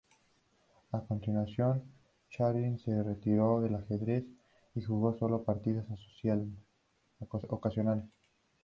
A 0.93 0.99
continuación, 1.01 1.83
Chardin 2.31 2.79
se 2.79 3.03
retiró 3.03 3.61
del 3.61 3.75
ajedrez 3.75 4.23
y 4.73 4.81
jugó 4.81 5.15
sólo 5.15 5.43
partidas 5.43 5.85
ocasionales. 7.49 8.05